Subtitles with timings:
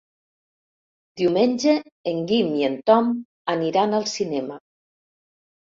[1.21, 1.75] Diumenge
[2.13, 3.15] en Guim i en Tom
[3.57, 4.63] aniran al cinema.